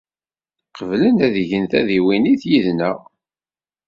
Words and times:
Qeblen 0.77 1.17
ad 1.25 1.35
gen 1.49 1.63
tadiwennit 1.71 2.41
yid-neɣ. 2.51 2.97